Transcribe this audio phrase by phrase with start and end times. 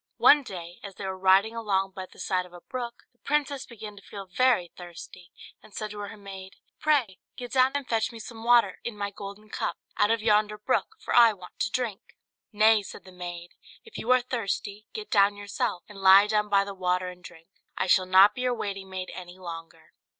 [0.17, 3.67] One day, as they were riding along by the side of a brook, the princess
[3.67, 5.31] began to feel very thirsty,
[5.61, 9.11] and said to her maid, "Pray get down and fetch me some water, in my
[9.11, 12.15] golden cup, out of yonder brook, for I want to drink."
[12.51, 13.51] "Nay," said the maid,
[13.85, 17.49] "if you are thirsty, get down yourself, and lie down by the water and drink;
[17.77, 19.93] I shall not be your waiting maid any longer."